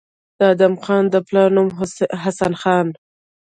د 0.37 0.39
ادم 0.53 0.73
خان 0.83 1.03
د 1.09 1.15
پلار 1.27 1.49
نوم 1.55 1.67
حسن 2.23 2.53
خان 2.61 2.87